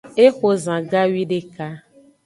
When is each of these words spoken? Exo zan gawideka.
Exo 0.25 0.49
zan 0.63 0.81
gawideka. 0.91 1.67